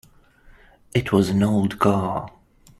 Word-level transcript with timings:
It 0.95 1.11
was 1.11 1.29
an 1.29 1.43
old 1.43 1.77
car. 1.77 2.27